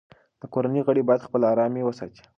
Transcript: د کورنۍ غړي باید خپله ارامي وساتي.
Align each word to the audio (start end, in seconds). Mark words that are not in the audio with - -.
د 0.41 0.43
کورنۍ 0.53 0.81
غړي 0.87 1.01
باید 1.07 1.25
خپله 1.27 1.45
ارامي 1.53 1.81
وساتي. 1.85 2.21